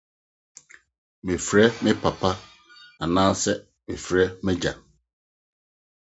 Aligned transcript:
Mefrɛ 1.25 1.65
me 1.83 1.91
papa. 2.01 2.29